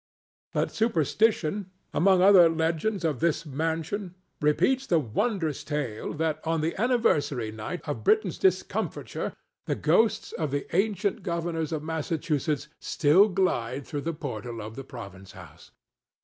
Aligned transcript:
But 0.55 0.71
superstition, 0.71 1.69
among 1.93 2.23
other 2.23 2.49
legends 2.49 3.05
of 3.05 3.19
this 3.19 3.45
mansion, 3.45 4.15
repeats 4.41 4.87
the 4.87 4.97
wondrous 4.97 5.63
tale 5.63 6.13
that 6.15 6.39
on 6.43 6.61
the 6.61 6.75
anniversary 6.81 7.51
night 7.51 7.81
of 7.87 8.03
Britain's 8.03 8.39
discomfiture 8.39 9.31
the 9.67 9.75
ghosts 9.75 10.31
of 10.31 10.49
the 10.49 10.65
ancient 10.75 11.21
governors 11.21 11.71
of 11.71 11.83
Massachusetts 11.83 12.67
still 12.79 13.29
glide 13.29 13.85
through 13.85 14.01
the 14.01 14.11
portal 14.15 14.59
of 14.59 14.75
the 14.75 14.83
Province 14.83 15.33
House. 15.33 15.69